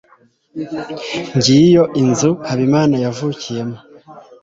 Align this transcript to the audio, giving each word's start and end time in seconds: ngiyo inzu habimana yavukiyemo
ngiyo 1.35 1.83
inzu 2.01 2.31
habimana 2.47 2.95
yavukiyemo 3.03 3.77